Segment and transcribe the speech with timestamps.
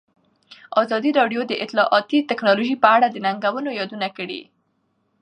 [0.81, 4.41] ازادي راډیو د اطلاعاتی تکنالوژي په اړه د ننګونو یادونه کړې.